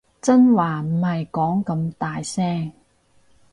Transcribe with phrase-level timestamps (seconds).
[0.19, 2.71] 真話唔好講咁大聲